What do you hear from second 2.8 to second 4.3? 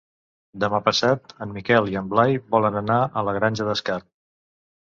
anar a la Granja d'Escarp.